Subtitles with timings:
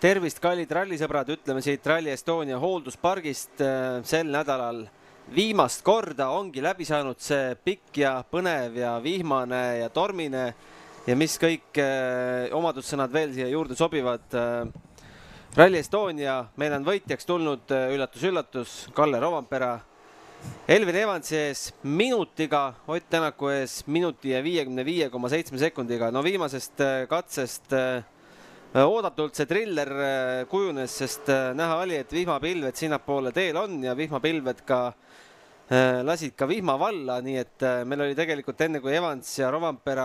[0.00, 3.62] tervist, kallid rallisõbrad, ütleme siit Rally Estonia hoolduspargist
[4.06, 4.84] sel nädalal
[5.34, 10.44] viimast korda ongi läbi saanud see pikk ja põnev ja vihmane ja tormine
[11.06, 14.66] ja mis kõik eh, omadussõnad veel siia juurde sobivad eh,.
[15.56, 19.70] Rally Estonia, meil on võitjaks tulnud üllatus-üllatus Kalle Rovampera.
[20.68, 26.10] Elvin Evansi ees minutiga, Ott Tänaku ees minuti ja viiekümne viie koma seitsme sekundiga.
[26.12, 28.04] no viimasest katsest eh,
[28.74, 34.64] oodatult see triller eh, kujunes, sest näha oli, et vihmapilved sinnapoole teel on ja vihmapilved
[34.66, 34.80] ka
[36.06, 40.04] lasid ka vihma valla, nii et meil oli tegelikult enne, kui Evans ja Rovampera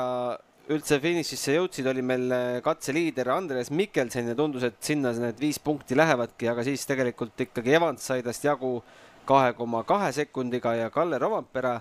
[0.73, 2.33] üldse finišisse jõudsid, oli meil
[2.65, 7.77] katseliider Andres Mikkelsen ja tundus, et sinna need viis punkti lähevadki, aga siis tegelikult ikkagi
[7.77, 8.79] Evans sai tast jagu
[9.29, 11.75] kahe koma kahe sekundiga ja Kalle Rovampera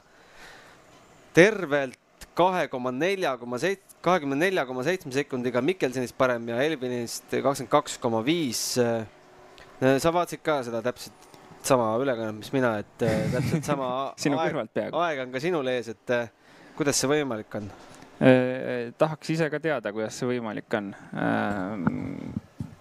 [1.32, 1.98] tervelt
[2.40, 7.72] kahe koma nelja koma seit-, kahekümne nelja koma seitsme sekundiga Mikkelsenist parem ja Elvinist kakskümmend
[7.72, 8.62] kaks koma viis.
[9.80, 11.28] sa vaatasid ka seda täpselt
[11.64, 13.88] sama ülekannet, mis mina, et äh, täpselt sama
[14.22, 15.00] sinu kõrvalt peaaegu.
[15.04, 16.30] aeg on ka sinul ees, et äh,
[16.78, 17.72] kuidas see võimalik on?
[19.00, 20.90] tahaks ise ka teada, kuidas see võimalik on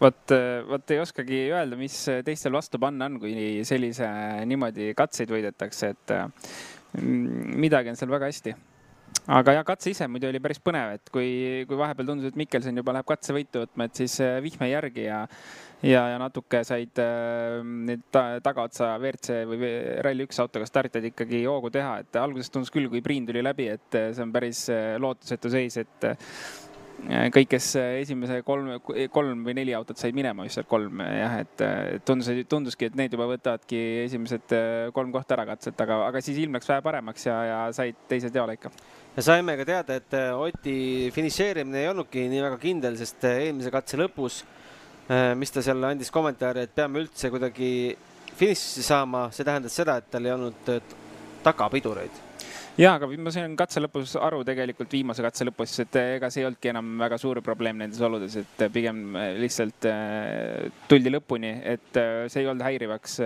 [0.01, 0.33] vot,
[0.67, 1.95] vot ei oskagi öelda, mis
[2.27, 4.09] teistel vastu panna on, kui sellise
[4.51, 6.15] niimoodi katseid võidetakse, et
[6.99, 8.57] midagi on seal väga hästi
[9.27, 11.31] aga jah, katse ise muidu oli päris põnev, et kui,
[11.69, 15.25] kui vahepeal tundus, et Mikkelson juba läheb katsevõitu võtma, et siis äh, vihma järgi ja
[15.83, 19.69] ja, ja natuke said äh, need ta, tagaotsa WRC või
[20.05, 23.99] Rally1 autoga startida ikkagi hoogu teha, et alguses tundus küll, kui Priin tuli läbi, et
[23.99, 26.09] äh, see on päris äh, lootusetu seis, et
[27.07, 27.67] kõik, kes
[28.03, 28.75] esimese kolm,
[29.13, 31.63] kolm või neli autot said minema, vist seal kolm jah, et
[32.05, 34.53] tundus, tunduski, et need juba võtavadki esimesed
[34.93, 38.35] kolm kohta ära katselt, aga, aga siis ilm läks vähe paremaks ja, ja said teised
[38.35, 38.73] jaole ikka.
[39.19, 43.41] Ja saime ka teada, et äh, Oti finišeerimine ei olnudki nii väga kindel, sest äh,
[43.47, 44.43] eelmise katse lõpus,
[45.09, 47.73] äh, mis ta seal andis kommentaari, et peame üldse kuidagi
[48.39, 50.73] finišisse saama, see tähendas seda, et tal ei olnud
[51.43, 52.28] tagapidureid
[52.79, 56.47] ja, aga ma sain katse lõpus aru tegelikult viimase katse lõpus, et ega see ei
[56.47, 62.01] olnudki enam väga suur probleem nendes oludes, et pigem lihtsalt äh, tuldi lõpuni, et
[62.31, 63.19] see ei olnud häirivaks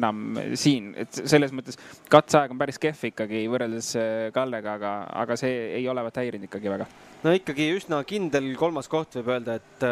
[0.00, 1.78] enam siin, et selles mõttes
[2.12, 3.94] katseaeg on päris kehv ikkagi võrreldes
[4.34, 6.90] Kallega, aga, aga see ei olevat häirinud ikkagi väga.
[7.24, 9.90] no ikkagi üsna kindel kolmas koht võib öelda, et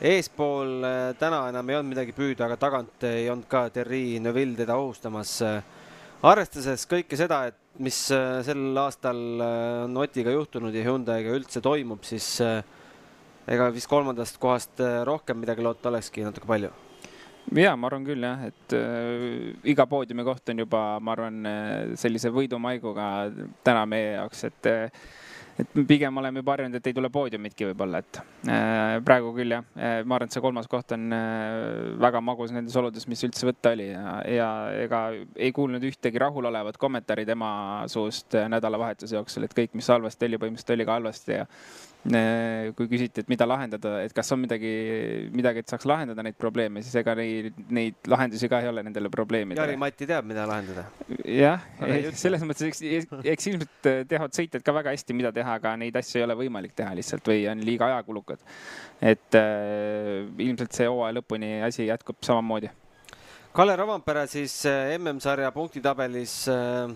[0.00, 0.80] eespool
[1.20, 5.36] täna enam ei olnud midagi püüda, aga tagant ei olnud ka Terri Neville teda ohustamas.
[6.28, 11.62] Arvestades kõike seda, et mis äh, sel aastal äh, on Otiga juhtunud ja Hyundai'ga üldse
[11.64, 12.60] toimub, siis äh,
[13.50, 16.70] ega vist kolmandast kohast rohkem midagi loota olekski natuke palju.
[17.56, 21.40] Ja ma arvan küll jah, et äh, iga poodiumi koht on juba, ma arvan,
[21.98, 23.08] sellise võidumaiguga
[23.66, 25.02] täna meie jaoks, et äh,
[25.60, 29.66] et pigem oleme juba harjunud, et ei tule poodiumitki võib-olla, et äh, praegu küll jah,
[29.76, 33.74] ma arvan, et see kolmas koht on äh, väga magus nendes oludes, mis üldse võtta
[33.76, 33.90] oli.
[33.90, 34.48] Ja, ja
[34.86, 35.04] ega
[35.36, 37.52] ei kuulnud ühtegi rahulolevat kommentaari tema
[37.90, 41.46] suust nädalavahetuse jooksul, et kõik, mis halvasti oli, põhimõtteliselt oli ka halvasti ja
[41.99, 44.70] Äh, kui küsiti, et mida lahendada, et kas on midagi,
[45.36, 49.10] midagi, et saaks lahendada neid probleeme, siis ega neid, neid lahendusi ka ei ole nendele
[49.12, 49.60] probleemidele.
[49.60, 50.86] Jari-Mati teab, mida lahendada.
[51.28, 51.66] jah,
[52.16, 56.22] selles mõttes, eks, eks ilmselt teavad sõitjad ka väga hästi, mida teha, aga neid asju
[56.22, 58.48] ei ole võimalik teha lihtsalt või on liiga ajakulukad.
[59.00, 62.72] et äh, ilmselt see hooaja lõpuni asi jätkub samamoodi.
[63.52, 66.92] Kalle Rovanpera siis äh, MM-sarja punktitabelis äh,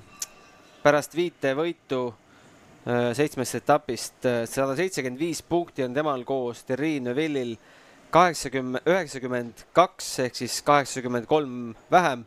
[0.84, 2.23] pärast viite võitu Äh,
[3.16, 7.54] seitsmest etapist, äh, sada seitsekümmend viis punkti on temal koos Terri Neuvillil
[8.12, 12.26] kaheksakümmend, üheksakümmend kaks ehk siis kaheksakümmend kolm vähem.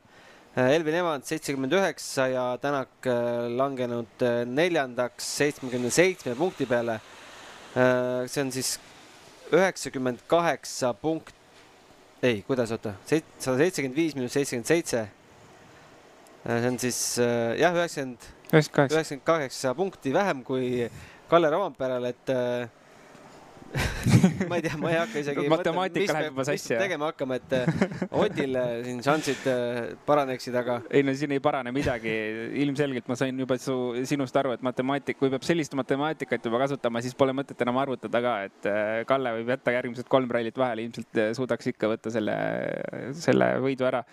[0.58, 3.06] Äh, Elvin Evans seitsekümmend üheksa ja Tänak
[3.54, 7.00] langenud neljandaks seitsmekümne seitsme punkti peale.
[8.28, 8.80] see on siis
[9.54, 11.36] üheksakümmend kaheksa punkt,
[12.24, 15.08] ei, kuidas, oota, sada seitsekümmend viis miinus seitsekümmend seitse.
[16.48, 17.20] see on siis
[17.60, 20.90] jah, üheksakümmend üheksakümmend kaheksa punkti vähem kui
[21.28, 22.70] Kalle Rovanperal, et äh,
[24.48, 26.78] ma ei tea, ma ei hakka isegi matemaatika läheb juba sassi.
[26.80, 27.82] tegema hakkama, et äh,
[28.16, 28.56] Otil
[28.86, 30.78] siin šansid äh, paraneksid, aga.
[30.88, 32.14] ei no siin ei parane midagi,
[32.64, 33.76] ilmselgelt ma sain juba su,
[34.08, 38.24] sinust aru, et matemaatik, kui peab sellist matemaatikat juba kasutama, siis pole mõtet enam arvutada
[38.24, 38.72] ka, et
[39.12, 42.38] Kalle võib jätta järgmised kolm rallit vahele, ilmselt suudaks ikka võtta selle,
[43.20, 44.06] selle võidu ära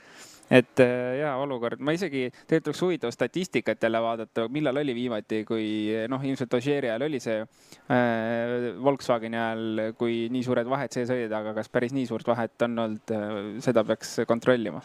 [0.51, 5.43] et äh, jaa, olukord, ma isegi, tegelikult oleks huvitav statistikat jälle vaadata, millal oli viimati,
[5.49, 5.69] kui
[6.11, 11.33] noh, ilmselt Ožeeri ajal oli see äh, Volkswageni ajal, kui nii suured vahed sees olid,
[11.33, 13.33] aga kas päris nii suurt vahet on olnud, äh,
[13.65, 14.83] seda peaks kontrollima.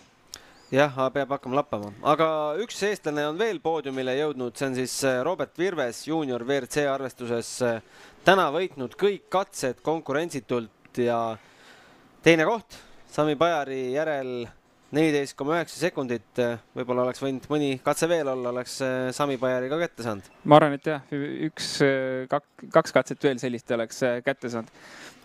[0.69, 2.29] Jah, peab hakkama lappama, aga
[2.61, 7.55] üks eestlane on veel poodiumile jõudnud, see on siis äh, Robert Virves, juunior WRC arvestuses
[8.23, 11.19] täna võitnud kõik katsed konkurentsitult ja
[12.23, 12.77] teine koht
[13.09, 14.45] Sami Pajari järel
[14.95, 16.39] neliteist koma üheksa sekundit,
[16.77, 20.29] võib-olla oleks võinud mõni katse veel olla, oleks äh, Sami Pajari ka kätte saanud.
[20.49, 21.11] ma arvan, et jah,
[21.49, 24.71] üks, äh, kaks, katset veel sellist oleks äh, kätte saanud.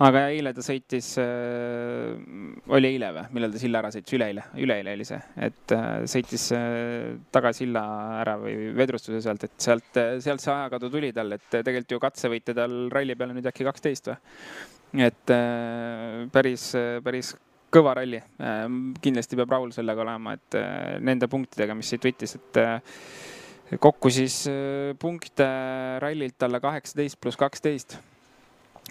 [0.05, 1.13] aga eile ta sõitis,
[2.75, 5.75] oli eile või, millal ta silla ära sõitis, üleeile, üleeile oli see, et
[6.11, 6.49] sõitis
[7.33, 7.85] tagasilla
[8.19, 12.57] ära või vedrustuse sealt, et sealt, sealt see ajakadu tuli tal, et tegelikult ju katsevõite
[12.59, 14.19] tal ralli peale nüüd äkki kaksteist või.
[15.07, 15.35] et
[16.35, 16.73] päris,
[17.07, 17.37] päris
[17.75, 18.21] kõva ralli.
[18.41, 18.65] Äh,
[19.03, 24.13] kindlasti peab rahul sellega olema, et äh, nende punktidega, mis siit võttis, et äh, kokku
[24.13, 24.45] siis
[25.01, 25.47] punkte
[26.03, 27.97] rallilt alla kaheksateist pluss kaksteist,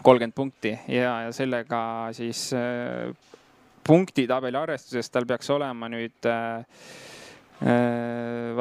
[0.01, 1.79] kolmkümmend punkti ja, ja sellega
[2.17, 2.47] siis
[3.85, 6.27] punktitabeli arvestuses tal peaks olema nüüd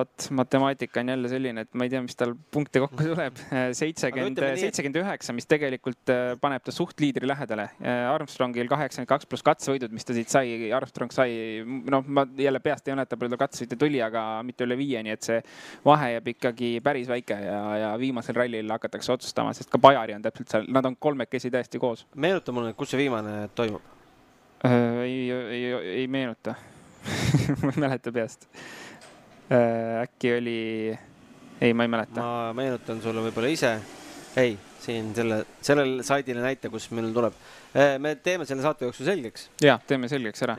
[0.02, 3.40] vot matemaatika on jälle selline, et ma ei tea, mis tal punkte kokku tuleb.
[3.52, 7.66] Äh, seitsekümmend, seitsekümmend üheksa, mis tegelikult äh, paneb ta suht liidri lähedale.
[8.08, 12.88] Armstrongil kaheksakümmend kaks pluss katsevõidud, mis ta siit sai, Armstrong sai, noh, ma jälle peast
[12.88, 15.40] ei mäleta, palju tal katsesõite tuli, aga mitte üle viie, nii et see
[15.84, 20.24] vahe jääb ikkagi päris väike ja, ja viimasel rallil hakatakse otsustama, sest ka Bajari on
[20.24, 22.06] täpselt seal, nad on kolmekesi täiesti koos.
[22.14, 23.84] meenuta mulle, kus see viimane toimub?
[24.64, 25.64] ei, ei,
[25.98, 26.54] ei meenuta
[27.62, 28.91] ma ei mäleta peast Äh,
[29.50, 30.98] äkki oli,
[31.60, 32.20] ei, ma ei mäleta.
[32.20, 33.72] ma meenutan sulle võib-olla ise.
[34.36, 37.36] ei, siin selle, sellel saidil näita, kus meil tuleb.
[37.76, 39.48] Äh, me teeme selle saate jooksul selgeks.
[39.64, 40.56] ja, teeme selgeks ära.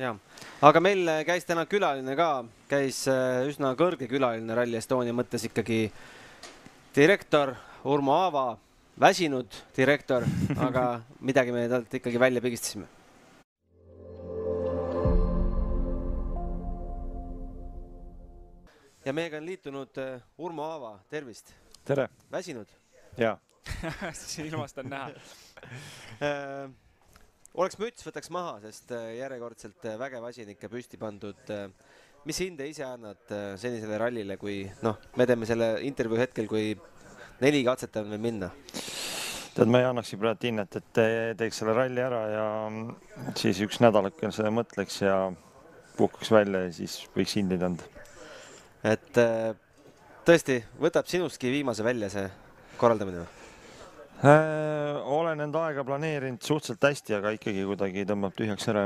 [0.62, 2.32] aga meil käis täna külaline ka,
[2.72, 5.86] käis äh, üsna kõrge külaline Rally Estonia mõttes ikkagi
[6.96, 8.50] direktor Urmo Aava,
[9.00, 10.28] väsinud direktor,
[10.58, 13.03] aga midagi me talt ikkagi välja pigistasime
[19.06, 21.54] ja meiega on liitunud äh, Urmo Aava, tervist.
[21.86, 22.08] tere.
[22.32, 22.70] väsinud?
[23.18, 23.38] jaa
[24.14, 25.10] silmast on näha
[26.28, 26.72] äh,
[27.54, 31.54] oleks müts, võtaks maha, sest äh, järjekordselt vägev asi on ikka püsti pandud.
[32.24, 36.72] mis hinde ise annad senisele rallile, kui noh, me teeme selle intervjuu hetkel, kui
[37.44, 38.54] neli katset on veel minna?
[39.54, 41.08] tead, ma ei annakski praegu hinnet, et te
[41.38, 42.46] teeks selle ralli ära ja
[43.38, 45.18] siis üks nädalake mõtleks ja
[45.98, 47.92] puhkaks välja ja siis võiks hindeid anda
[48.84, 49.54] et äh,
[50.28, 52.28] tõesti, võtab sinustki viimase välja see
[52.80, 53.42] korraldamine või?
[54.24, 58.86] Äh, olen enda aega planeerinud suhteliselt hästi, aga ikkagi kuidagi tõmbab tühjaks ära.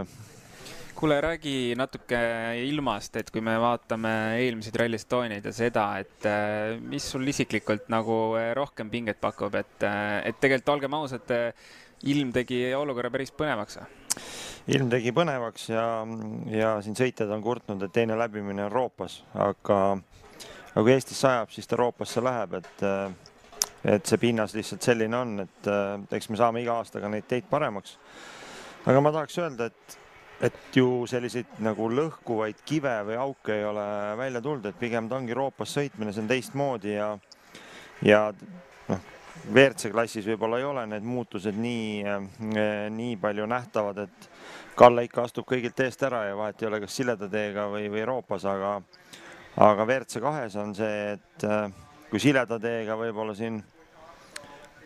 [0.97, 2.19] kuule, räägi natuke
[2.65, 7.89] ilmast, et kui me vaatame eelmiseid Rally Estoniaid ja seda, et äh, mis sul isiklikult
[7.93, 9.77] nagu rohkem pinget pakub, et,
[10.25, 11.37] et tegelikult olgem ausad,
[12.05, 13.77] ilm tegi olukorra päris põnevaks
[14.73, 15.85] ilm tegi põnevaks ja,
[16.51, 19.79] ja siin sõitjad on kurtnud, et teine läbimine on roopas, aga,
[20.73, 22.83] aga kui Eestis sajab, siis ta roopasse läheb, et,
[23.95, 25.71] et see pinnas lihtsalt selline on, et
[26.19, 27.97] eks me saame iga aastaga neid teid paremaks.
[28.85, 29.97] aga ma tahaks öelda, et,
[30.49, 35.19] et ju selliseid nagu lõhkuvaid kive või auke ei ole välja tulnud, et pigem ta
[35.19, 37.13] ongi roopas sõitmine, see on teistmoodi ja,
[38.05, 38.25] ja
[38.87, 39.13] noh,
[39.47, 42.03] WRC klassis võib-olla ei ole need muutused nii,
[42.93, 44.29] nii palju nähtavad, et
[44.77, 48.03] Kalle ikka astub kõigilt eest ära ja vahet ei ole, kas sileda teega või, või
[48.03, 48.75] Euroopas, aga,
[49.65, 51.71] aga WRC kahes on see, et äh,
[52.11, 53.57] kui sileda teega võib-olla siin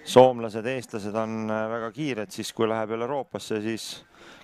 [0.08, 3.90] soomlased, eestlased on äh, väga kiired, siis kui läheb jälle Euroopasse, siis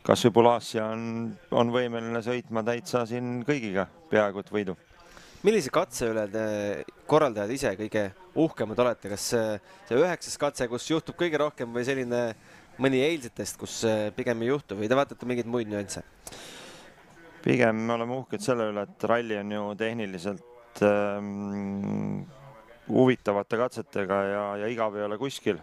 [0.03, 4.75] kas või Pulasia on, on võimeline sõitma täitsa siin kõigiga peaaegu et võidu.
[5.45, 6.45] Millise katse üle te
[7.09, 8.05] korraldajad ise kõige
[8.37, 9.57] uhkemad olete, kas see,
[9.89, 12.21] see üheksas katse, kus juhtub kõige rohkem või selline
[12.81, 16.03] mõni eilsetest, kus äh, pigem ei juhtu või te vaatate mingeid muid nüansse?
[17.47, 22.25] pigem me oleme uhked selle üle, et ralli on ju tehniliselt ähm,
[22.89, 25.61] huvitavate katsetega ja, ja igav ei ole kuskil.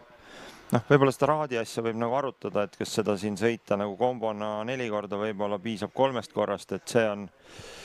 [0.73, 4.57] noh, võib-olla seda raadi asja võib nagu arutada, et kas seda siin sõita nagu kombona
[4.65, 7.84] neli korda, võib-olla piisab kolmest korrast, et see on äh,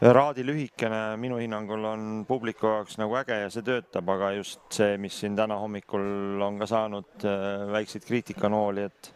[0.00, 4.96] raadi lühikene minu hinnangul on publiku jaoks nagu äge ja see töötab, aga just see,
[5.00, 9.10] mis siin täna hommikul on ka saanud äh, väikseid kriitikanooli, et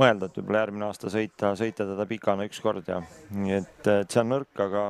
[0.00, 3.02] mõelda, et võib-olla järgmine aasta sõita, sõita teda pikana ükskord ja
[3.58, 4.86] et, et see on nõrk, aga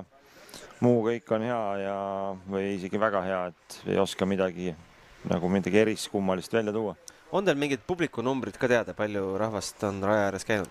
[0.86, 1.98] muu kõik on hea ja,
[2.46, 4.74] või isegi väga hea, et ei oska midagi
[5.30, 6.94] nagu midagi eriskummalist välja tuua
[7.36, 10.70] on teil mingid publikunumbrid ka teada, palju rahvast on raja ääres käinud?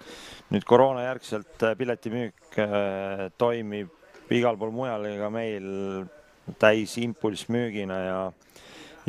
[0.50, 3.99] nüüd koroona järgselt äh, piletimüük äh, toimib
[4.36, 5.70] igal pool mujal ka meil
[6.60, 8.20] täis impulssmüügina ja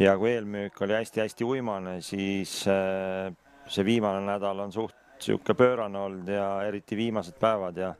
[0.00, 3.28] ja kui eelmüük oli hästi-hästi uimane, siis äh,
[3.68, 7.94] see viimane nädal on suht niisugune pöörane olnud ja eriti viimased päevad ja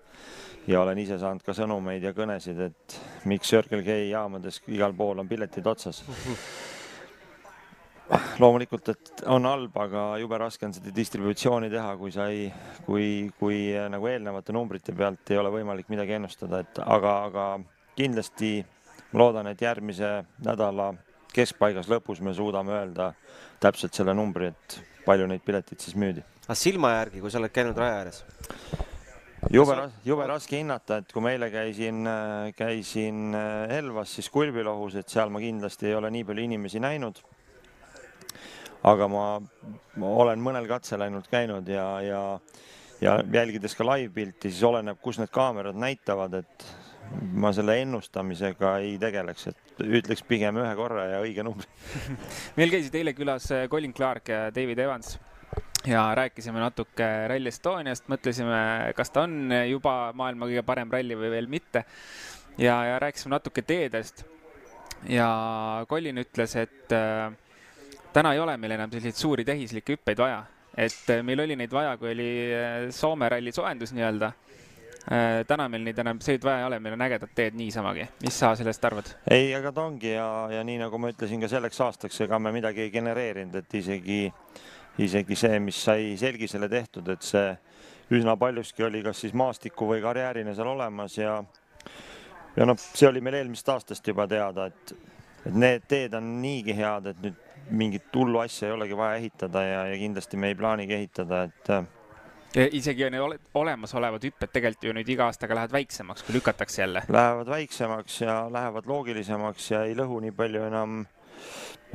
[0.67, 2.97] ja olen ise saanud ka sõnumeid ja kõnesid, et
[3.29, 6.03] miks Circle K jaamades igal pool on piletid otsas.
[8.43, 12.49] loomulikult, et on halb, aga jube raske on seda distributsiooni teha, kui sa ei,
[12.87, 13.61] kui, kui
[13.93, 17.47] nagu eelnevate numbrite pealt ei ole võimalik midagi ennustada, et aga, aga
[17.99, 18.59] kindlasti
[19.13, 20.13] ma loodan, et järgmise
[20.45, 20.93] nädala
[21.35, 23.13] keskpaigas lõpus me suudame öelda
[23.63, 26.25] täpselt selle numbri, et palju neid pileteid siis müüdi.
[26.47, 28.25] aga silma järgi, kui sa oled käinud raja ääres?
[29.51, 32.07] jube, jube raske hinnata, et kui ma eile käisin,
[32.57, 33.35] käisin
[33.71, 37.23] Elvas, siis Kulbilohus, et seal ma kindlasti ei ole nii palju inimesi näinud.
[38.87, 39.25] Aga ma,
[40.01, 42.21] ma olen mõnel katsel ainult käinud ja, ja,
[43.03, 46.69] ja jälgides ka live-pilti, siis oleneb, kus need kaamerad näitavad, et
[47.35, 51.67] ma selle ennustamisega ei tegeleks, et ütleks pigem ühe korra ja õige numbri
[52.59, 55.17] meil käisid eile külas Colin Clark ja David Evans
[55.87, 61.31] ja rääkisime natuke Rally Estoniast, mõtlesime, kas ta on juba maailma kõige parem ralli või
[61.33, 61.85] veel mitte.
[62.59, 64.25] ja, ja rääkisime natuke teedest.
[65.09, 65.31] ja
[65.89, 67.33] Colin ütles, et äh,
[68.13, 70.41] täna ei ole meil enam selliseid suuri tehislikke hüppeid vaja,
[70.77, 74.33] et äh, meil oli neid vaja, kui oli äh, Soome ralli soojendus nii-öelda
[75.11, 75.45] äh,.
[75.49, 78.09] täna meil neid enam selliseid vaja ei ole, meil on ägedad teed niisamagi.
[78.25, 79.15] mis sa sellest arvad?
[79.31, 80.27] ei, aga ta ongi ja,
[80.57, 84.27] ja nii nagu ma ütlesin ka selleks aastaks, ega me midagi ei genereerinud, et isegi
[84.99, 87.51] isegi see, mis sai selgisele tehtud, et see
[88.17, 91.39] üsna paljuski oli kas siis maastiku või karjäärina seal olemas ja
[92.57, 94.95] ja noh, see oli meil eelmisest aastast juba teada, et,
[95.47, 99.63] et need teed on niigi head, et nüüd mingit hullu asja ei olegi vaja ehitada
[99.63, 101.73] ja, ja kindlasti me ei plaanigi ehitada, et
[102.57, 106.83] ja isegi need ole, olemasolevad hüpped tegelikult ju nüüd iga aastaga lähevad väiksemaks, kui lükatakse
[106.83, 107.05] jälle.
[107.09, 111.17] Lähevad väiksemaks ja lähevad loogilisemaks ja ei lõhu nii palju enam äh,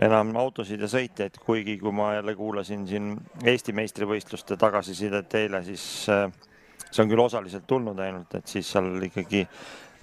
[0.01, 3.13] enam autosid ja sõitjaid, kuigi kui ma jälle kuulasin siin
[3.45, 6.27] Eesti meistrivõistluste tagasisidet eile, siis äh,
[6.89, 9.45] see on küll osaliselt tulnud ainult, et siis seal ikkagi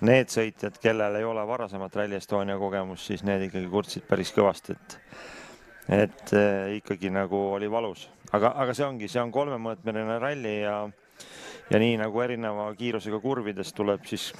[0.09, 4.79] need sõitjad, kellel ei ole varasemat Rally Estonia kogemust, siis need ikkagi kurtsid päris kõvasti,
[4.79, 4.99] et
[5.89, 10.77] et äh, ikkagi nagu oli valus, aga, aga see ongi, see on kolmemõõtmeline ralli ja
[11.71, 14.31] ja nii nagu erineva kiirusega kurvides tuleb siis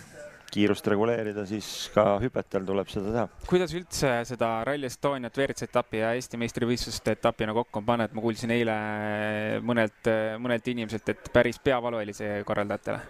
[0.53, 3.25] kiirust reguleerida, siis ka hüpetel tuleb seda teha.
[3.49, 8.17] kuidas üldse seda Rally Estoniat WRC etapi ja Eesti meistrivõistluste etapina kokku on panna, et
[8.17, 8.77] ma kuulsin eile
[9.65, 13.03] mõnelt, mõnelt inimeselt, et päris peavalu oli see korraldajatele?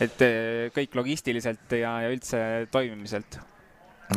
[0.00, 0.22] et
[0.72, 2.38] kõik logistiliselt ja, ja üldse
[2.72, 3.40] toimimiselt?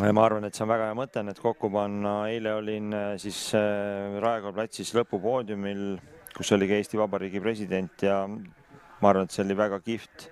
[0.02, 2.16] Ma arvan, et see on väga hea mõte, need kokku panna.
[2.34, 5.86] eile olin eh, siis eh, Raekoja platsis lõpupoodiumil,
[6.34, 10.30] kus oli ka Eesti Vabariigi president ja ma arvan, et see oli väga kihvt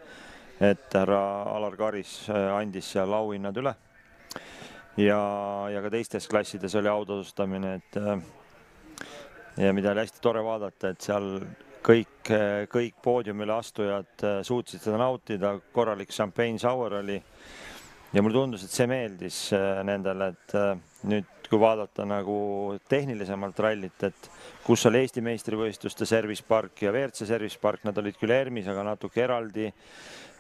[0.62, 1.22] et härra
[1.56, 3.74] Alar Karis äh, andis seal auhinnad üle.
[4.98, 5.18] ja,
[5.74, 8.22] ja ka teistes klassides oli autasustamine, et äh,
[9.66, 11.32] ja mida oli hästi tore vaadata, et seal
[11.82, 17.18] kõik, äh, kõik poodiumile astujad suutsid seda nautida, korralik champagne shower oli.
[18.12, 19.38] Ja mulle tundus, et see meeldis
[19.88, 20.56] nendele, et
[21.08, 22.36] nüüd, kui vaadata nagu
[22.90, 24.30] tehnilisemalt rallit, et
[24.64, 28.86] kus oli Eesti meistrivõistluste service park ja WRC service park, nad olid küll ERMis, aga
[28.94, 29.68] natuke eraldi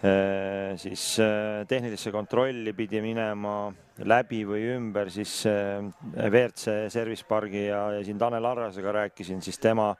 [0.03, 3.67] Äh, siis äh, tehnilisse kontrolli pidi minema
[4.09, 5.77] läbi või ümber siis äh,
[6.15, 9.91] WRC Service Pargi ja, ja siin Tanel Arrasega rääkisin, siis tema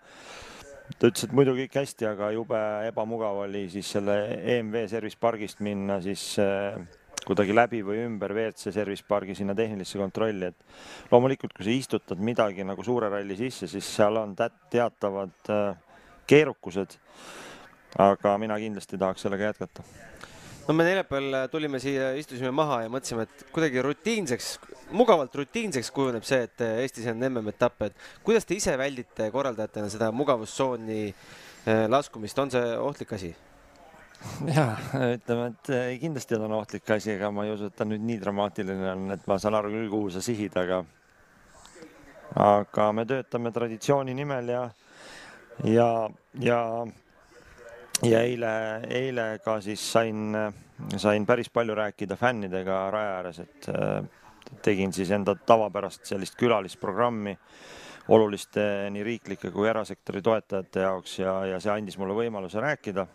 [0.98, 4.16] ta ütles, et muidu kõik hästi, aga jube ebamugav oli siis selle
[4.56, 6.32] EMV Service Pargist minna siis
[7.26, 12.20] kuidagi läbi või ümber WRC Service Pargi sinna tehnilisse kontrolli, et loomulikult, kui sa istutad
[12.20, 15.54] midagi nagu suure ralli sisse, siis seal on teatavad
[16.28, 16.98] keerukused
[18.00, 19.84] aga mina kindlasti tahaks sellega jätkata.
[20.68, 24.52] no me neljapäeval tulime siia, istusime maha ja mõtlesime, et kuidagi rutiinseks,
[24.96, 30.12] mugavalt rutiinseks kujuneb see, et Eestis on MM-etapp, et kuidas te ise väldite korraldajatena seda
[30.16, 31.04] mugavustsooni
[31.92, 33.36] laskumist, on see ohtlik asi?
[34.56, 34.66] Ja
[35.16, 38.20] ütleme, et eh, kindlasti on ohtlik asi, aga ma ei usu, et ta nüüd nii
[38.22, 40.84] dramaatiline on, et ma saan aru küll, kuhu sa sihid, aga
[42.42, 44.64] aga me töötame traditsiooni nimel ja
[45.68, 45.90] ja,
[46.40, 46.62] ja
[48.02, 48.54] ja eile,
[48.90, 50.32] eile ka siis sain,
[50.98, 53.70] sain päris palju rääkida fännidega raja ääres, et
[54.64, 57.36] tegin siis enda tavapärast sellist külalisprogrammi
[58.12, 63.06] oluliste nii riiklike kui erasektori toetajate jaoks ja, ja see andis mulle võimaluse rääkida.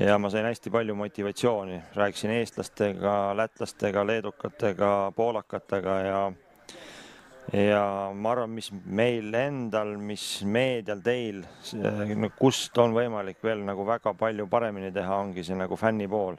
[0.00, 6.20] Ja ma sain hästi palju motivatsiooni, rääkisin eestlastega, lätlastega, leedukatega, poolakatega ja
[7.52, 11.44] ja ma arvan, mis meil endal, mis meedial, teil,
[12.38, 16.36] kust on võimalik veel nagu väga palju paremini teha, ongi see nagu fänni pool.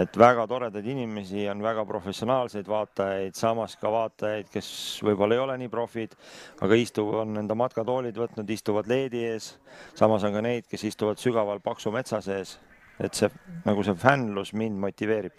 [0.00, 4.68] Et väga toredaid inimesi on, väga professionaalseid vaatajaid, samas ka vaatajaid, kes
[5.06, 6.16] võib-olla ei ole nii profid,
[6.64, 9.54] aga istuvad, on enda matkatoolid võtnud, istuvad leedi ees.
[9.94, 12.58] samas on ka neid, kes istuvad sügaval paksu metsa sees.
[12.98, 13.26] et see
[13.64, 15.32] nagu see fännlus mind motiveerib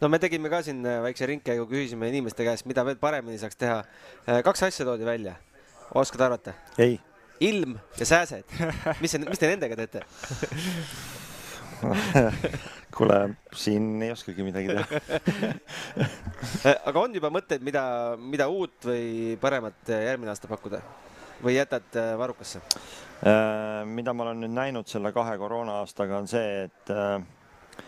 [0.00, 3.56] no me tegime ka siin äh, väikse ringkäigu, küsisime inimeste käest, mida veel paremini saaks
[3.56, 3.78] teha.
[4.44, 5.36] kaks asja toodi välja,
[5.94, 6.52] oskad arvata?
[6.78, 7.00] ei.
[7.40, 8.44] ilm ja sääsed,
[9.00, 10.04] mis, mis te nendega teete
[12.96, 13.18] kuule,
[13.56, 15.54] siin ei oskagi midagi teha
[16.88, 17.84] aga on juba mõtteid, mida,
[18.20, 20.82] mida uut või paremat järgmine aasta pakkuda
[21.44, 22.60] või jätad äh, varukasse?
[22.60, 27.84] Äh, mida ma olen nüüd näinud selle kahe koroona aastaga on see, et, äh,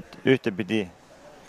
[0.00, 0.84] et ühtepidi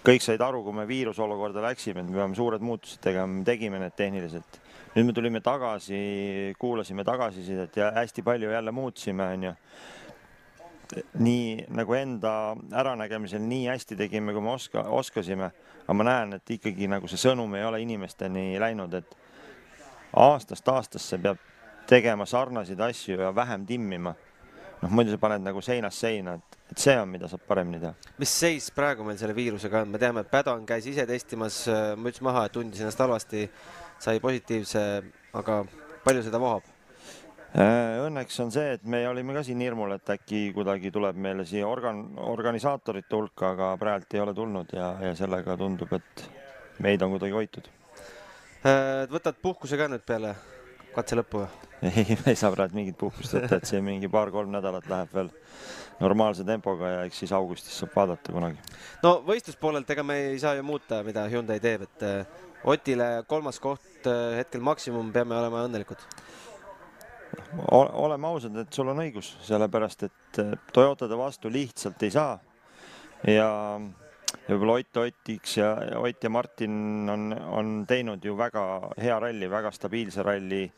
[0.06, 3.82] kõik said aru, kui me viirusolukorda läksime, et me peame suured muutused tegema, me tegime
[3.82, 4.62] need tehniliselt.
[4.96, 9.56] nüüd me tulime tagasi, kuulasime tagasisidet ja hästi palju jälle muutsime, onju
[11.20, 15.52] nii nagu enda äranägemisel nii hästi tegime, kui me oska, oskasime,
[15.84, 19.18] aga ma näen, et ikkagi nagu see sõnum ei ole inimesteni läinud, et
[20.16, 21.42] aastast aastasse peab
[21.90, 24.16] tegema sarnaseid asju ja vähem timmima.
[24.82, 27.94] noh, muidu sa paned nagu seinast seina, et, et see on, mida saab paremini teha.
[28.20, 31.64] mis seis praegu meil selle viirusega on, me teame, et Padon käis ise testimas,
[31.98, 33.48] müts maha, tundis ennast halvasti,
[34.04, 34.86] sai positiivse,
[35.34, 35.64] aga
[36.04, 36.75] palju seda vohab?
[37.56, 41.46] Äh, õnneks on see, et me olime ka siin hirmul, et äkki kuidagi tuleb meile
[41.48, 46.26] siia organ, organisaatorite hulka, aga praegu ei ole tulnud ja, ja sellega tundub, et
[46.84, 47.70] meid on kuidagi hoitud.
[48.68, 50.34] Äh, võtad puhkuse ka nüüd peale
[50.98, 51.48] katse lõppu või?
[51.94, 55.32] ei, me ei saa praegu mingit puhkust võtta, et see mingi paar-kolm nädalat läheb veel
[56.02, 58.60] normaalse tempoga ja eks siis augustis saab vaadata kunagi.
[59.06, 63.62] no võistluspoolelt, ega me ei saa ju muuta, mida Hyundai teeb, et äh, Otile kolmas
[63.64, 66.02] koht hetkel maksimum, peame olema õnnelikud
[67.72, 72.40] oleme ausad, et sul on õigus, sellepärast et eh, Toyotade vastu lihtsalt ei saa.
[73.28, 73.50] ja,
[74.48, 78.66] ja võib-olla Ott Otiks ja Ott ja Martin on, on teinud ju väga
[79.02, 80.72] hea ralli, väga stabiilse ralli.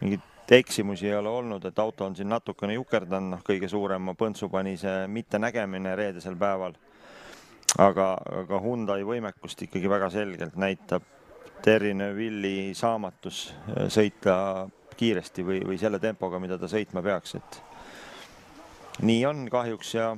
[0.00, 4.48] mingeid eksimusi ei ole olnud, et auto on siin natukene jukerdanud, noh, kõige suurema põntsu
[4.50, 6.76] pani see mittenägemine reedesel päeval.
[7.78, 11.02] aga, aga Hyundai võimekust ikkagi väga selgelt näitab
[11.62, 17.60] Terry Neuvilli saamatus eh, sõita kiiresti või, või selle tempoga, mida ta sõitma peaks, et
[19.06, 20.08] nii on kahjuks ja,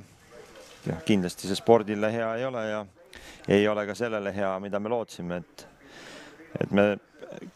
[0.87, 2.85] ja kindlasti see spordile hea ei ole ja
[3.49, 5.67] ei ole ka sellele hea, mida me lootsime, et,
[6.63, 6.91] et me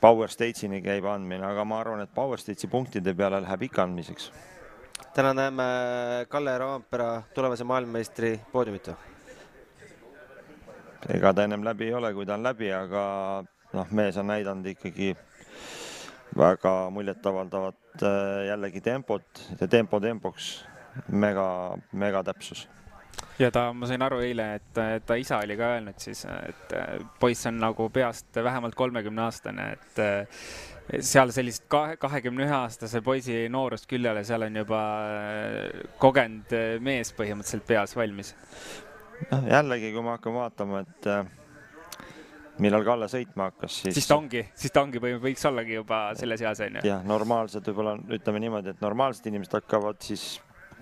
[0.02, 4.32] Power Stage'ini käib andmine, aga ma arvan, et Power Stage'i punktide peale läheb ikka andmiseks.
[5.14, 5.64] täna näeme
[6.30, 9.14] Kalle Roompera tulevase maailmameistri poodiumit või?
[11.10, 13.04] ega ta ennem läbi ei ole, kui ta on läbi, aga
[13.74, 15.14] noh, mees on näidanud ikkagi
[16.38, 20.54] väga muljetavaldavat äh, jällegi tempot ja tempo tempoks
[21.08, 22.68] mega, mega täpsus.
[23.40, 26.78] ja ta, ma sain aru eile, et, ta isa oli ka öelnud siis, et
[27.20, 30.02] poiss on nagu peast vähemalt kolmekümne aastane, et
[31.00, 37.14] seal sellist kahe, kahekümne ühe aastase poisi noorust ole, seal on juba äh, kogenud mees
[37.16, 38.34] põhimõtteliselt peas valmis.
[39.32, 41.26] jällegi, kui me hakkame vaatama, et äh,
[42.62, 43.96] millal Kalle sõitma hakkas, siis.
[43.98, 46.84] siis ta ongi, siis ta ongi või võiks ollagi juba selles eas onju.
[46.86, 50.28] jah, normaalsed võib-olla ütleme niimoodi, et normaalsed inimesed hakkavad siis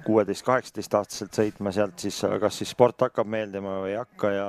[0.05, 4.47] kuueteist, kaheksateist aastaselt sõitma, sealt siis kas siis sport hakkab meeldima või ei hakka ja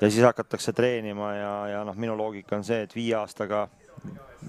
[0.00, 3.66] ja siis hakatakse treenima ja, ja noh, minu loogika on see, et viie aastaga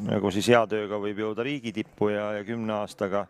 [0.05, 3.25] nagu siis hea tööga võib jõuda riigi tippu ja, ja kümne aastaga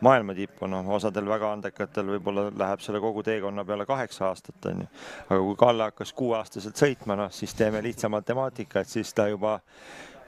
[0.00, 4.86] maailma tippu, noh, osadel väga andekatel võib-olla läheb selle kogu teekonna peale kaheksa aastat, onju.
[5.28, 9.58] aga kui Kalle hakkas kuueaastaselt sõitma, noh, siis teeme lihtsa matemaatika, et siis ta juba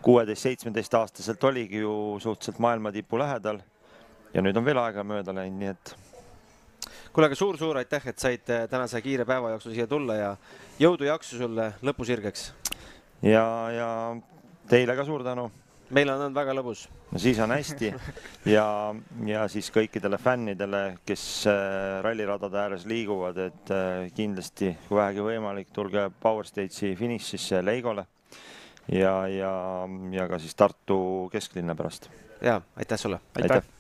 [0.02, 3.60] kuueteist-seitsmeteistaastaselt oligi ju suhteliselt maailma tipu lähedal.
[4.34, 5.94] ja nüüd on veel aega mööda läinud, nii et
[7.12, 10.36] kuule, aga suur-suur aitäh, et said äh, tänase kiire päeva jooksul siia tulla ja
[10.78, 12.52] jõudu-jaksu sulle lõpusirgeks.
[13.22, 13.88] ja, ja
[14.70, 15.50] teile ka suur tänu
[15.94, 16.84] meil on olnud väga lõbus.
[17.18, 17.90] siis on hästi
[18.54, 18.66] ja,
[19.26, 25.74] ja siis kõikidele fännidele, kes äh, ralliradade ääres liiguvad, et äh, kindlasti, kui vähegi võimalik,
[25.74, 28.06] tulge Power Stage'i finišisse Leigole
[28.92, 29.52] ja, ja,
[30.14, 32.10] ja ka siis Tartu kesklinna pärast.
[32.40, 33.20] ja aitäh sulle.
[33.34, 33.79] aitäh, aitäh..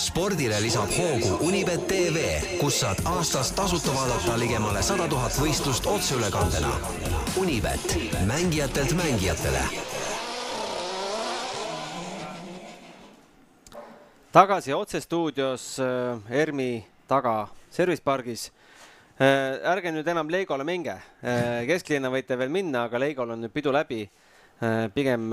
[0.00, 2.22] Spordile lisab hoogu Unibet tv,
[2.60, 6.70] kus saad aastas tasuta vaadata ligemale sada tuhat võistlust otseülekandena.
[7.40, 7.96] Unibet,
[8.28, 9.64] mängijatelt mängijatele.
[14.32, 18.52] tagasi otsestuudios äh, ERMi taga Service pargis
[19.18, 19.58] äh,.
[19.72, 23.74] ärge nüüd enam Leigole minge äh,, kesklinna võite veel minna, aga Leigol on nüüd pidu
[23.74, 24.04] läbi
[24.94, 25.32] pigem,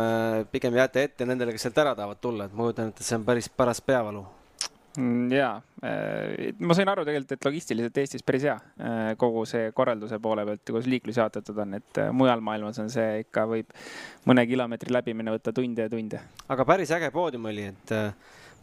[0.51, 3.19] pigem jääte ette nendele, kes sealt ära tahavad tulla, et ma kujutan ette, et see
[3.19, 4.25] on päris paras peavalu
[5.31, 5.49] ja
[5.83, 10.45] äh, ma sain aru tegelikult, et logistiliselt Eestis päris hea äh, kogu see korralduse poole
[10.47, 13.75] pealt, kuidas liiklus jaotatud on, et äh, mujal maailmas on see ikka võib
[14.29, 16.21] mõne kilomeetri läbimine võtta tunde ja tunde.
[16.49, 17.95] aga päris äge poodium oli, et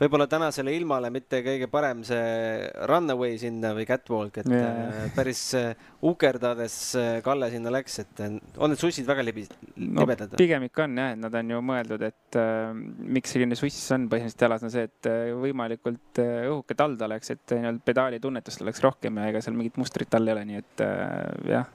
[0.01, 5.05] võib-olla tänasele ilmale mitte kõige parem see runaway sinna või catwalk, et yeah.
[5.15, 10.05] päris äh, ukerdades äh, Kalle sinna läks, et äh, on need sussid väga libi-, no
[10.05, 10.35] libedad?
[10.41, 12.75] pigem ikka on jah, et nad on ju mõeldud, et äh,
[13.19, 17.35] miks selline suss on põhimõtteliselt jalas, on see, et äh, võimalikult äh, õhuke tald oleks,
[17.37, 20.47] et äh, nii-öelda pedaali tunnetust oleks rohkem ja ega seal mingit mustrit all ei ole,
[20.51, 21.73] nii et äh, jah.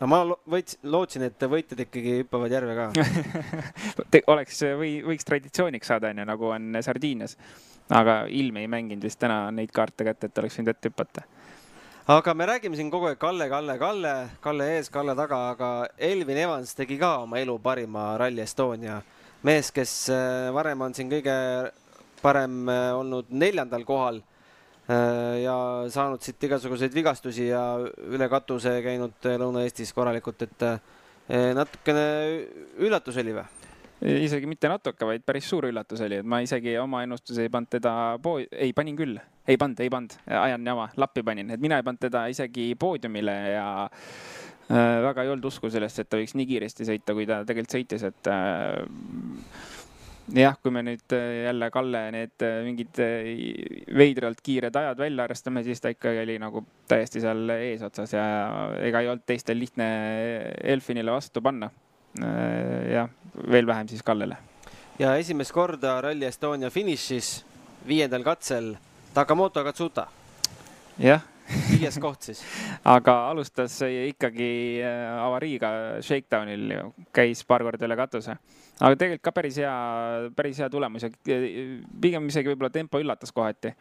[0.00, 2.88] No ma võits-, lootsin, et võitjad ikkagi hüppavad järve ka.
[4.34, 7.36] oleks või võiks traditsiooniks saada, onju, nagu on Sardiinias.
[7.92, 11.24] aga ilm ei mänginud vist täna neid kaarte kätte, et oleks võinud ette hüpata.
[12.08, 16.36] aga me räägime siin kogu aeg Kalle, Kalle, Kalle, Kalle ees, Kalle taga, aga Elvin
[16.36, 19.02] Evans tegi ka oma elu parima Rally Estonia
[19.44, 21.34] mees, kes äh, varem on siin kõige
[22.22, 24.22] parem äh, olnud neljandal kohal
[24.88, 25.56] ja
[25.88, 27.62] saanud siit igasuguseid vigastusi ja
[28.04, 30.80] üle katuse käinud äh, Lõuna-Eestis korralikult, et äh,
[31.56, 32.04] natukene
[32.84, 33.46] üllatus oli või?
[34.04, 37.70] isegi mitte natuke, vaid päris suur üllatus oli, et ma isegi oma ennustusi ei pannud
[37.72, 39.16] teda po-, ei panin küll,
[39.48, 43.36] ei pannud, ei pannud, ajan jama, lappi panin, et mina ei pannud teda isegi poodiumile
[43.54, 47.40] ja äh, väga ei olnud usku sellest, et ta võiks nii kiiresti sõita, kui ta
[47.48, 48.82] tegelikult sõitis, et äh,
[50.32, 53.26] jah, kui me nüüd äh, jälle Kalle need äh, mingid äh,
[53.96, 58.24] veidralt kiired ajad välja arvestame, siis ta ikkagi oli nagu täiesti seal eesotsas ja
[58.80, 59.88] ega ei olnud teistel lihtne
[60.74, 61.70] Elfinile vastu panna.
[62.14, 63.08] jah,
[63.50, 64.36] veel vähem siis Kallele.
[64.98, 67.44] ja esimest korda Rally Estonia finišis
[67.88, 68.76] viiendal katsel
[69.14, 70.06] Takamoto Katsuta,
[70.98, 71.22] jah,
[71.70, 72.42] viies koht siis.
[72.96, 74.50] aga alustas ikkagi
[74.84, 75.72] äh, avariiga
[76.04, 76.72] Shakedownil,
[77.14, 78.38] käis paar korda üle katuse.
[78.80, 79.74] aga tegelikult ka päris hea,
[80.36, 81.50] päris hea tulemus ja äh,
[82.00, 83.74] pigem isegi võib-olla tempo üllatas kohati.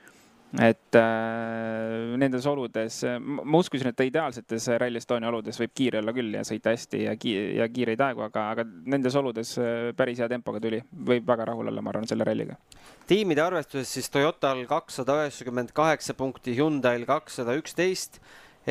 [0.61, 6.35] Et äh, nendes oludes, ma uskusin, et ideaalsetes Rally Estonia oludes võib kiire olla küll
[6.37, 10.29] ja sõita hästi ja ki-, ja kiireid aegu, aga, aga nendes oludes äh, päris hea
[10.29, 10.83] tempoga tuli.
[10.93, 12.59] võib väga rahul olla, ma arvan, selle ralliga.
[13.09, 18.21] tiimide arvestuses siis Toyotal kakssada üheksakümmend kaheksa punkti, Hyundai'l kakssada üksteist,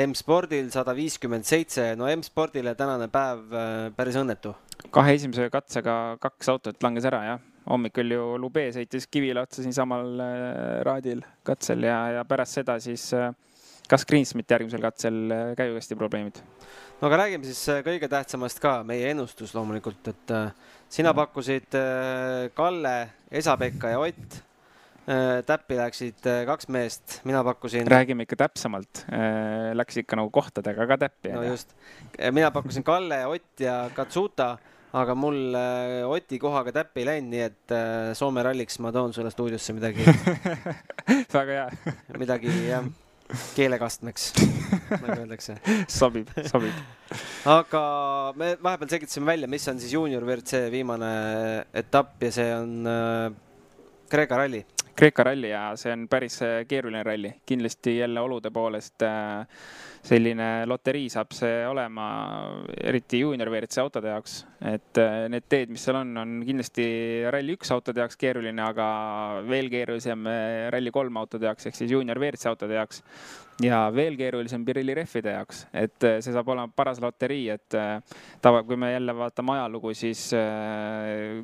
[0.06, 4.54] M-spordil sada viiskümmend seitse, no M-spordile tänane päev äh, päris õnnetu.
[4.94, 10.20] kahe esimese katsega kaks autot langes ära jah, hommikul ju Lube sõitis kivile otsa siinsamal
[10.20, 13.30] äh, raadil katsel ja, ja pärast seda siis äh,
[13.90, 16.38] kas Greensmiti järgmisel katsel äh, käigukasti probleemid.
[17.00, 20.48] no aga räägime siis äh, kõige tähtsamast ka, meie ennustus loomulikult, et äh,
[20.92, 22.96] sina pakkusid äh, Kalle,
[23.30, 24.40] Esa-Pekka ja Ott.
[25.46, 29.00] täppi läksid äh, kaks meest, mina pakkusin, räägime ikka täpsemalt,
[29.74, 31.32] läks ikka nagu kohtadega ka täppi.
[31.34, 31.74] no just,
[32.30, 34.54] mina pakkusin Kalle, Ott ja Katsuta,
[34.92, 39.14] aga mul äh, Oti kohaga täppi ei läinud, nii et äh, Soome ralliks ma toon
[39.16, 40.04] sulle stuudiosse midagi,
[41.36, 42.88] väga hea, midagi jah,
[43.56, 44.32] keelekastmeks,
[44.92, 45.56] nagu öeldakse.
[46.00, 46.76] sobib, sobib.
[47.48, 47.84] aga
[48.36, 51.12] me vahepeal selgitasime välja, mis on siis juunior WRC viimane
[51.82, 53.32] etapp ja see on äh,
[54.12, 54.60] Kreeka ralli.
[54.92, 59.46] Kreeka ralli ja see on päris äh, keeruline ralli, kindlasti jälle olude poolest äh,
[60.02, 62.06] selline loterii saab see olema,
[62.82, 64.40] eriti juunior WRC autode jaoks,
[64.72, 66.84] et äh, need teed, mis seal on, on kindlasti
[67.30, 68.88] Rally1 autode jaoks keeruline, aga
[69.46, 73.02] veel keerulisem äh, Rally3 autode jaoks ehk siis juunior WRC autode jaoks.
[73.62, 77.76] Ja veel keerulisem Pirelli rehvide jaoks, et äh, see saab olema paras loterii, et
[78.42, 80.22] tava, kui me jälle vaatame ajalugu, siis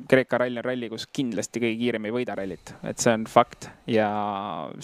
[0.09, 3.69] Kreeka ralli on ralli, kus kindlasti kõige kiirem ei võida rallit, et see on fakt.
[3.87, 4.09] Ja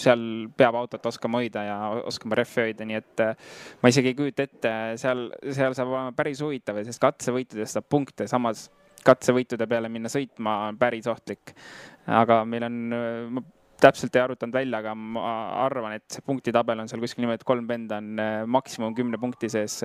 [0.00, 0.22] seal
[0.56, 1.76] peab autot oskama hoida ja
[2.08, 3.26] oskama rehvi hoida, nii et
[3.82, 8.28] ma isegi ei kujuta ette, seal, seal saab olema päris huvitav, sest katsevõitudest saab punkte,
[8.30, 8.68] samas
[9.06, 11.54] katsevõitude peale minna sõitma on päris ohtlik.
[12.06, 12.80] aga meil on,
[13.34, 13.42] ma
[13.80, 15.26] täpselt ei arvutanud välja, aga ma
[15.66, 19.20] arvan, et see punktitabel on seal kuskil niimoodi, et kolm venda on äh, maksimum kümne
[19.20, 19.78] punkti sees,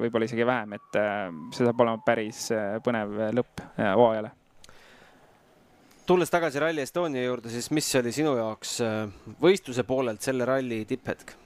[0.00, 4.32] võib-olla isegi vähem, et äh, see saab olema päris äh, põnev lõpp äh, hooajale.
[6.06, 9.02] tulles tagasi Rally Estonia juurde, siis mis oli sinu jaoks äh,
[9.42, 11.36] võistluse poolelt selle ralli tipphetk?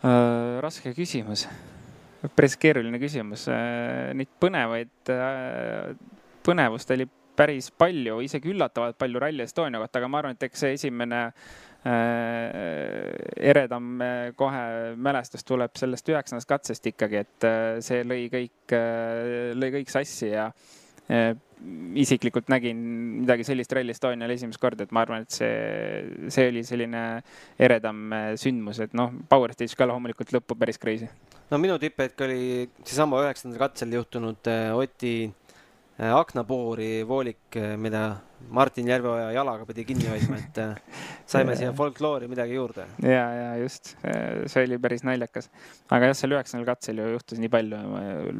[0.00, 1.44] Äh, raske küsimus,
[2.36, 3.46] päris keeruline küsimus.
[4.16, 5.12] Neid põnevaid,
[6.46, 7.04] põnevust oli
[7.36, 11.20] päris palju, isegi üllatavalt palju Rally Estonia kohta, aga ma arvan, et eks see esimene
[11.28, 11.92] äh,
[13.52, 14.64] eredam äh, kohe
[14.96, 18.76] mälestus tuleb sellest üheksandast katsest ikkagi, et äh, see lõi kõik,
[19.56, 20.79] lõi kõik sassi ja äh,
[22.00, 22.78] isiklikult nägin
[23.20, 27.02] midagi sellist Rally Estonial esimest korda, et ma arvan, et see, see oli selline
[27.60, 31.10] eredam äh, sündmus, et noh, Power Stage ka loomulikult lõppu päris crazy.
[31.50, 32.42] no minu tipphetk oli
[32.84, 35.49] seesama üheksandal katsel juhtunud äh, Oti äh,
[36.00, 38.04] aknapoori voolik, mida
[38.48, 42.86] Martin Järveoja jalaga pidi kinni hoidma, et äh, saime siia folkloori midagi juurde.
[43.02, 43.92] ja, ja just,
[44.46, 45.50] see oli päris naljakas.
[45.90, 47.82] aga jah, seal üheksandal katsel ju juhtus nii palju,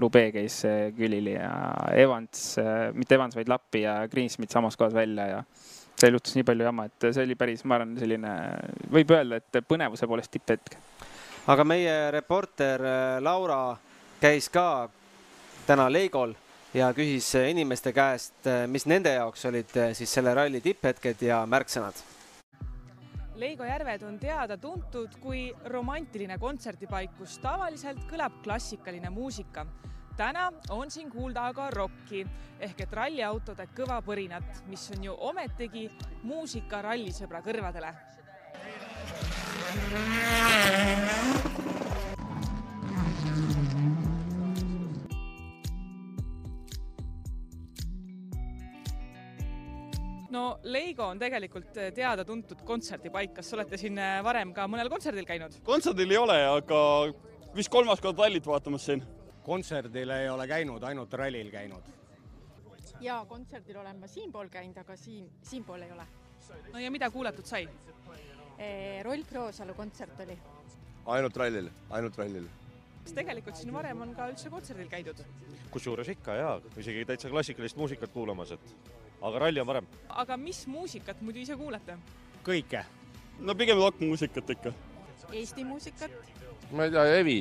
[0.00, 1.52] Lube käis äh, külili ja
[1.92, 2.56] Evans,
[2.96, 5.42] mitte Evans, vaid Lappi ja Greensmit samas kohas välja ja
[6.00, 8.34] seal juhtus nii palju jama, et see oli päris, ma arvan, selline,
[8.92, 10.78] võib öelda, et põnevuse poolest tipphetk.
[11.50, 13.76] aga meie reporter äh, Laura
[14.20, 14.88] käis ka
[15.66, 16.34] täna Leigol
[16.74, 22.02] ja küsis inimeste käest, mis nende jaoks olid siis selle ralli tipphetked ja märksõnad
[23.40, 29.64] Leigo järved on teada-tuntud kui romantiline kontserdipaik, kus tavaliselt kõlab klassikaline muusika.
[30.16, 32.26] täna on siin kuulda aga rokki
[32.60, 35.88] ehk et ralliautode kõva põrinat, mis on ju ometigi
[36.22, 37.94] muusika rallisõbra kõrvadele.
[50.30, 55.56] No Leigo on tegelikult teada-tuntud kontserdipaik, kas olete siin varem ka mõnel kontserdil käinud?
[55.66, 56.82] kontserdil ei ole, aga
[57.56, 59.02] vist kolmas kord rallit vaatamas siin.
[59.46, 61.90] kontserdil ei ole käinud, ainult rallil käinud.
[63.00, 66.06] ja kontserdil olen ma siinpool käinud, aga siin, siinpool ei ole.
[66.72, 67.68] no ja mida kuulatud sai?
[69.02, 70.38] Rolf Roosalu kontsert oli.
[71.06, 72.48] ainult rallil, ainult rallil.
[73.02, 75.24] kas tegelikult siin varem on ka üldse kontserdil käidud?
[75.70, 78.74] kusjuures ikka jaa, isegi täitsa klassikalist muusikat kuulamas, et
[79.20, 79.86] aga ralli on parem.
[80.08, 81.96] aga mis muusikat muidu ise kuulate?
[82.44, 82.84] kõike.
[83.38, 84.72] no pigem rokkmuusikat ikka.
[85.32, 86.10] Eesti muusikat.
[86.72, 87.38] ma ei tea, Evi.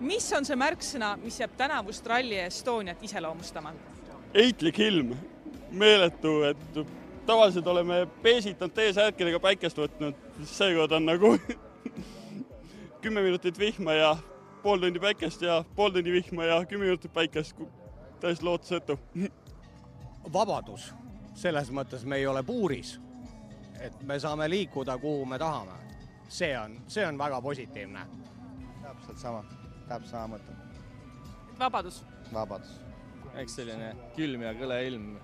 [0.00, 3.74] mis on see märksõna, mis jääb tänavust Rally Estoniat iseloomustama?
[4.34, 5.14] eitlik ilm,
[5.70, 6.80] meeletu, et
[7.26, 11.34] tavaliselt oleme peesitanud T-särkidega päikest võtnud, seekord on nagu
[13.02, 14.16] kümme minutit vihma ja
[14.62, 17.60] pool tundi päikest ja pool tundi vihma ja kümme minutit päikest,
[18.20, 18.98] täiesti lootusetu
[20.32, 20.92] vabadus,
[21.34, 22.98] selles mõttes me ei ole puuris.
[23.80, 25.72] et me saame liikuda, kuhu me tahame.
[26.28, 28.06] see on, see on väga positiivne.
[28.82, 29.44] täpselt sama,
[29.88, 30.52] täpselt sama mõte.
[31.58, 32.04] vabadus.
[32.32, 32.80] vabadus.
[33.34, 35.18] eks selline külm ja kõle ilm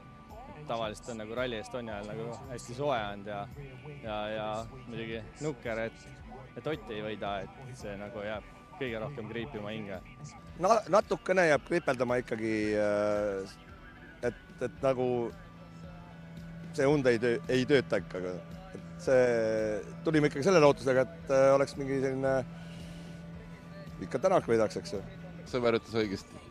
[0.68, 3.46] tavaliselt on nagu Rally Estonial nagu hästi soe olnud ja,
[4.02, 4.48] ja, ja
[4.86, 6.06] muidugi nukker, et,
[6.56, 8.46] et Ott ei võida, et see nagu jääb
[8.78, 10.00] kõige rohkem kriipima hinge.
[10.62, 13.54] no natukene jääb kripeldama ikkagi äh,
[14.54, 15.08] et, et nagu
[16.74, 18.18] see und ei töö, ei tööta ikka.
[18.74, 22.34] et see, tulime ikkagi selle lootusega, et äh, oleks mingi selline,
[24.04, 25.02] ikka Tänak võidaks, eks ju.
[25.50, 26.42] sõber ütles õigesti.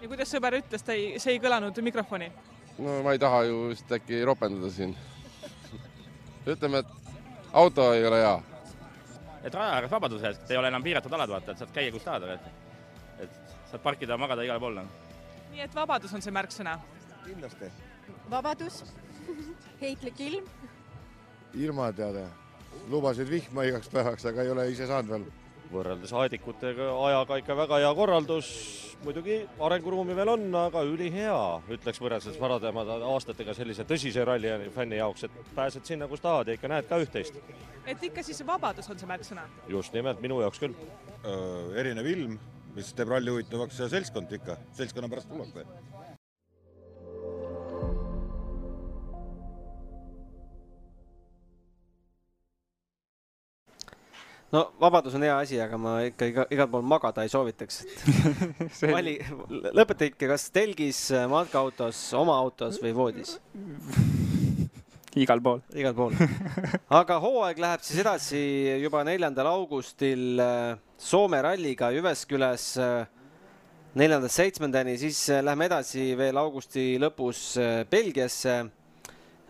[0.00, 2.30] ja kuidas sõber ütles, ta ei, see ei kõlanud mikrofoni?
[2.78, 4.94] no ma ei taha ju vist äkki ropendada siin.
[6.54, 8.36] ütleme, et auto ei ole hea.
[9.44, 12.04] et raja ääres vabaduse eest, ei ole enam piiratud alad, vaata, et saad käia kus
[12.06, 12.52] tahad, et,
[13.26, 14.80] et saad parkida, magada igal pool.
[15.52, 16.78] nii et vabadus on see märksõna
[17.26, 17.70] kindlasti.
[18.30, 18.84] vabadus
[19.80, 20.44] heitlik ilm.
[21.54, 22.26] ilmateade,
[22.90, 25.26] lubasid vihma igaks päevaks, aga ei ole ise saanud veel.
[25.66, 28.48] võrreldes aedikutega ajaga ikka väga hea korraldus,
[29.02, 31.38] muidugi arenguruumi veel on, aga ülihea,
[31.74, 36.58] ütleks võrreldes varademate aastatega sellise tõsise ralli fänni jaoks, et pääsed sinna, kus tahad ja
[36.58, 37.40] ikka näed ka üht-teist.
[37.86, 39.48] et ikka siis vabadus on see märksõna?
[39.68, 40.78] just nimelt, minu jaoks küll.
[41.74, 42.38] erinev ilm,
[42.78, 45.66] mis teeb ralli huvitavaks ja seltskond ikka, seltskonna pärast tullakse
[54.54, 57.82] no vabadus on hea asi, aga ma ikka iga, igal pool magada ei soovitaks
[58.94, 59.16] vali,
[59.74, 63.36] lõpeta ikka, kas telgis, matkaautos, oma autos või voodis
[65.24, 65.60] igal pool.
[65.74, 66.14] igal pool.
[66.92, 68.40] aga hooaeg läheb siis edasi
[68.82, 73.06] juba neljandal augustil äh, Soome ralliga Jyväskyläs äh,
[73.96, 77.56] neljandast seitsmendani, siis äh, lähme edasi veel augusti lõpus
[77.90, 78.62] Belgiasse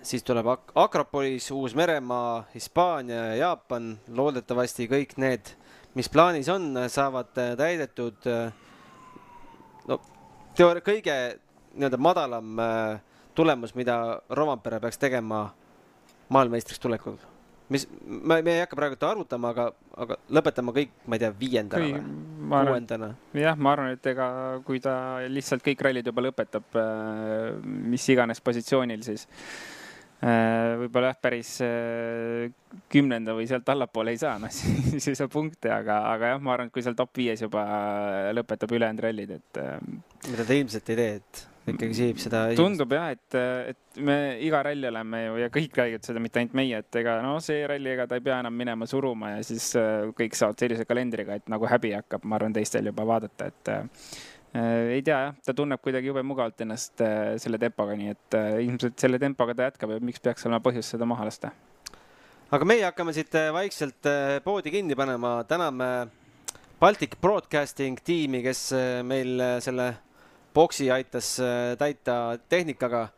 [0.06, 3.96] siis tuleb Ak Akropolis, Uus-Meremaa, Hispaania ja Jaapan.
[4.08, 5.54] loodetavasti kõik need,
[5.94, 8.30] mis plaanis on, saavad täidetud.
[9.88, 10.00] no
[10.56, 11.16] teooria kõige
[11.76, 13.00] nii-öelda madalam äh,
[13.36, 15.46] tulemus, mida Rovampere peaks tegema
[16.28, 17.16] maailmameistriks tulekul.
[17.68, 22.00] mis, me, me ei hakka praegu arvutama, aga, aga lõpetama kõik, ma ei tea, viiendana
[22.46, 23.08] või kuuendana.
[23.34, 24.28] jah, ma arvan, et ega
[24.66, 24.94] kui ta
[25.28, 29.26] lihtsalt kõik rallid juba lõpetab, äh, mis iganes positsioonil, siis
[30.80, 32.46] võib-olla jah, päris äh,
[32.92, 36.54] kümnenda või sealt allapoole ei saa, noh siis ei saa punkte, aga, aga jah, ma
[36.54, 37.66] arvan, et kui seal top viies juba
[38.36, 39.60] lõpetab ülejäänud rallid, et.
[39.60, 39.76] Äh,
[40.30, 42.44] mida ta ilmselt ei tee, et ikkagi sihib seda.
[42.56, 43.38] tundub jah, et,
[43.74, 47.18] et me iga ralli oleme ju ja kõik räägivad seda, mitte ainult meie, et ega
[47.24, 49.72] no see ralli, ega ta ei pea enam minema suruma ja siis
[50.16, 53.84] kõik saavad sellise kalendriga, et nagu häbi hakkab, ma arvan, teistel juba vaadata, et Äh,
[54.56, 58.50] ei tea jah, ta tunneb kuidagi jube mugavalt ennast äh, selle tempoga, nii et äh,
[58.64, 61.50] ilmselt selle tempoga ta jätkab ja miks peaks olema põhjust seda maha lasta.
[62.54, 64.06] aga meie hakkame siit vaikselt
[64.44, 65.90] poodi kinni panema, täname
[66.80, 68.68] Baltic Broadcasting tiimi, kes
[69.08, 69.90] meil selle
[70.54, 71.36] boksi aitas
[71.80, 73.08] täita tehnikaga.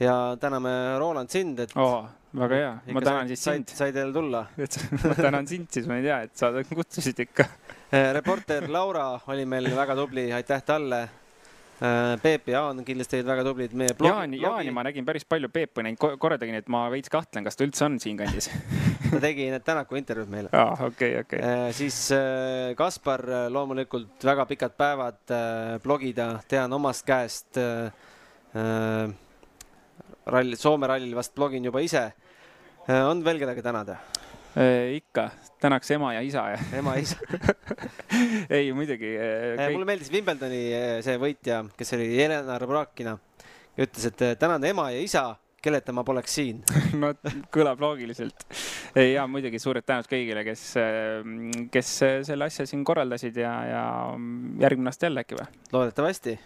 [0.00, 2.08] ja täname Roland sind, et oh,.
[2.34, 3.68] väga hea, ma tänan siis sind.
[3.70, 4.46] sai teil tulla.
[5.08, 7.46] ma tänan sind siis, ma ei tea, et sa kutsusid ikka.
[8.12, 11.02] reporter Laura oli meil väga tubli, aitäh talle.
[12.22, 15.48] Peep ja Jaan kindlasti olid väga tublid, meie blogi, Jaani, Jaani ma nägin päris palju,
[15.52, 17.98] Peep ei näinud ko- korra tegi, nii et ma veits kahtlen, kas ta üldse on
[18.00, 18.46] siinkandis.
[19.10, 20.52] ta tegi need Tänaku intervjuud meile.
[20.54, 21.42] aa, okei, okei.
[21.76, 25.34] siis äh, Kaspar äh, loomulikult väga pikad päevad
[25.84, 27.58] blogida, tean omast käest
[30.30, 32.06] ralli, Soome rallil vast blogin juba ise.
[32.88, 33.98] on veel kedagi tänada?
[34.94, 36.58] ikka, tänaks ema ja isa ja.
[36.78, 37.16] ema ja isa.
[38.56, 39.16] ei, muidugi.
[39.72, 43.16] mulle meeldis Wimbledoni äh, see võitja, kes oli Jelena Rõbrakina,
[43.74, 45.24] ütles, et äh, tänan ema ja isa,
[45.64, 46.62] kelleta ma poleks siin.
[47.02, 47.10] no
[47.54, 48.46] kõlab loogiliselt.
[48.94, 50.64] ei ja muidugi suured tänud kõigile, kes,
[51.74, 51.92] kes
[52.30, 53.84] selle asja siin korraldasid ja, ja
[54.62, 55.50] järgmine aasta jälle äkki või?
[55.74, 56.38] loodetavasti.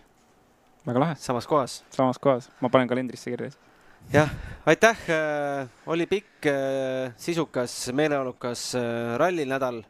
[0.88, 1.20] väga lahe.
[1.20, 1.82] samas kohas.
[1.92, 3.52] samas kohas, ma panen kalendrisse kirja.
[4.12, 4.30] jah,
[4.66, 4.96] aitäh,
[5.86, 6.46] oli pikk,
[7.16, 9.82] sisukas, meeleolukas äh, rallinädal.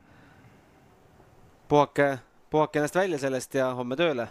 [1.68, 2.18] puhake,
[2.50, 4.28] puhake ennast välja sellest ja homme tööle.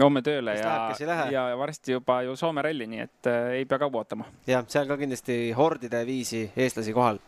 [0.00, 3.78] homme tööle Kes ja ja varsti juba ju Soome ralli, nii et äh, ei pea
[3.78, 4.24] kaua ootama.
[4.46, 7.18] jah, seal ka kindlasti hordide viisi eestlasi kohal.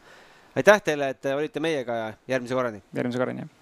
[0.56, 2.82] aitäh teile, et olite meiega ja järgmise korrani.
[2.94, 3.59] järgmise korrani, jah.